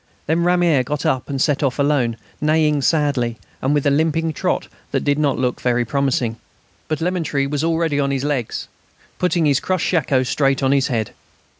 [0.25, 4.67] Then "Ramier" got up and set off alone, neighing sadly, and with a limping trot
[4.89, 6.37] that did not look very promising.
[6.87, 8.67] But Lemaître was already on his legs,
[9.19, 11.11] putting his crushed shako straight on his head.